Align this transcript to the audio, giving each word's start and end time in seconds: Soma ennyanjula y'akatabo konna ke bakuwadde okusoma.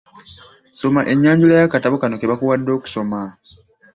Soma 0.79 1.01
ennyanjula 1.11 1.53
y'akatabo 1.59 1.95
konna 1.97 2.17
ke 2.19 2.29
bakuwadde 2.31 2.71
okusoma. 2.77 3.21